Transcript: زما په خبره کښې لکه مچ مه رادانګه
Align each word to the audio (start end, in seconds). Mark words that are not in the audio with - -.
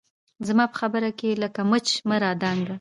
زما 0.47 0.65
په 0.71 0.75
خبره 0.81 1.09
کښې 1.19 1.29
لکه 1.43 1.61
مچ 1.69 1.87
مه 2.07 2.17
رادانګه 2.23 2.69